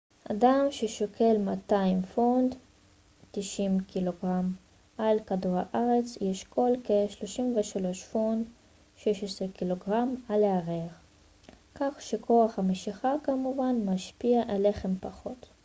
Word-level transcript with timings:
"אדם 0.31 0.65
ששוקל 0.71 1.37
200 1.37 2.01
פאונד 2.01 2.55
90 3.31 3.77
ק""ג 3.81 4.27
על 4.97 5.19
כדור 5.19 5.55
הארץ 5.73 6.17
ישקול 6.21 6.69
כ-36 6.83 7.93
פאונד 8.11 8.47
16 8.97 9.47
ק""ג 9.47 9.89
על 10.29 10.43
הירח. 10.43 11.01
כך 11.75 12.01
שכוח 12.01 12.59
המשיכה 12.59 13.13
כמובן 13.23 13.75
משפיע 13.85 14.41
עליכם 14.47 14.95
פחות. 15.01 15.49